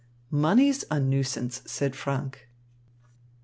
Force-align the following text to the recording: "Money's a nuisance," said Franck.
"Money's 0.31 0.83
a 0.89 0.99
nuisance," 0.99 1.61
said 1.67 1.95
Franck. 1.95 2.47